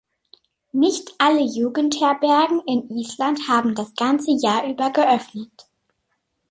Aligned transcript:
Nicht 0.73 1.13
alle 1.19 1.41
Jugendherbergen 1.43 2.59
in 2.65 2.89
Island 2.89 3.47
haben 3.47 3.75
das 3.75 3.93
ganze 3.93 4.31
Jahr 4.31 4.67
über 4.67 4.89
geöffnet. 4.89 5.69